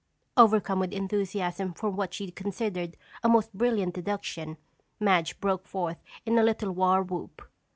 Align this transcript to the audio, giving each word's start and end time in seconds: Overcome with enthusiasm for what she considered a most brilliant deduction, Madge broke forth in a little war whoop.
Overcome 0.35 0.79
with 0.79 0.93
enthusiasm 0.93 1.73
for 1.73 1.91
what 1.91 2.11
she 2.11 2.31
considered 2.31 2.97
a 3.21 3.29
most 3.29 3.53
brilliant 3.53 3.93
deduction, 3.93 4.57
Madge 4.99 5.39
broke 5.39 5.67
forth 5.67 6.01
in 6.25 6.39
a 6.39 6.43
little 6.43 6.71
war 6.71 7.03
whoop. 7.03 7.43